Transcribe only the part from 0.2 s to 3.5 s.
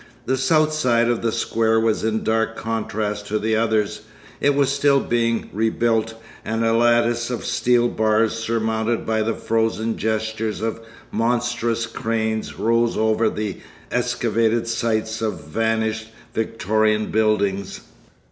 The south side of the square was in dark contrast to